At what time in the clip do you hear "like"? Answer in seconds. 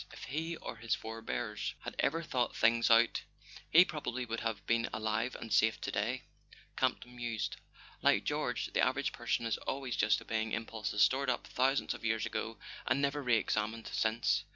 8.01-8.23